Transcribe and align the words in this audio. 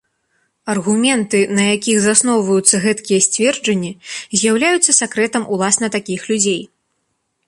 Аргументы, 0.73 1.41
на 1.57 1.63
якіх 1.75 1.97
засноўваюцца 2.05 2.75
гэткія 2.85 3.19
сцверджанні, 3.25 3.91
з'яўляюцца 4.37 4.97
сакрэтам 5.01 5.43
уласна 5.59 5.87
такіх 5.97 6.21
людзей. 6.31 6.61